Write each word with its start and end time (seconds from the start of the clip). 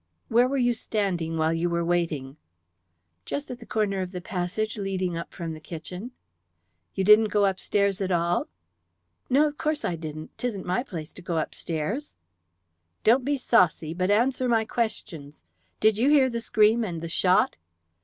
"Where 0.29 0.47
were 0.47 0.57
you 0.57 0.73
standing 0.73 1.37
while 1.37 1.53
you 1.53 1.69
were 1.69 1.85
waiting?" 1.85 2.37
"Just 3.23 3.51
at 3.51 3.59
the 3.59 3.67
corner 3.67 4.01
of 4.01 4.13
the 4.13 4.19
passage 4.19 4.75
leading 4.79 5.15
up 5.15 5.31
from 5.31 5.53
the 5.53 5.59
kitchen." 5.59 6.09
"You 6.95 7.03
didn't 7.03 7.25
go 7.27 7.45
up 7.45 7.59
stairs 7.59 8.01
at 8.01 8.09
all?" 8.11 8.47
"No, 9.29 9.45
of 9.45 9.59
course 9.59 9.85
I 9.85 9.95
didn't. 9.95 10.35
'Tisn't 10.39 10.65
my 10.65 10.81
place 10.81 11.13
to 11.13 11.21
go 11.21 11.37
upstairs." 11.37 12.15
"Don't 13.03 13.23
be 13.23 13.37
saucy, 13.37 13.93
but 13.93 14.09
answer 14.09 14.49
my 14.49 14.65
questions. 14.65 15.43
Did 15.79 15.99
you 15.99 16.09
hear 16.09 16.31
the 16.31 16.41
scream 16.41 16.83
and 16.83 17.01
the 17.01 17.07
shot?" 17.07 17.57